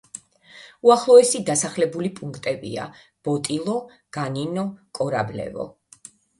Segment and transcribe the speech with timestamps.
[0.87, 2.89] უახლოესი დასახლებული პუნქტებია:
[3.29, 3.79] ბოტილო,
[4.21, 4.67] განინო,
[5.01, 5.71] კორაბლევო.